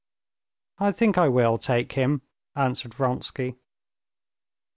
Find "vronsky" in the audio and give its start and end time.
2.95-3.57